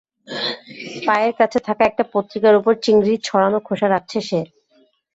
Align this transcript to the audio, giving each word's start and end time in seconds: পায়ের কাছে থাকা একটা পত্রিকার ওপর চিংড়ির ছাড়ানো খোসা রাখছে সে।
পায়ের 1.07 1.33
কাছে 1.39 1.57
থাকা 1.67 1.83
একটা 1.85 2.03
পত্রিকার 2.13 2.53
ওপর 2.59 2.73
চিংড়ির 2.83 3.19
ছাড়ানো 3.23 3.59
খোসা 3.67 3.87
রাখছে 3.89 4.17
সে। 4.21 4.39